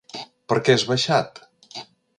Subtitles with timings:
[0.53, 1.47] Per què has baixat?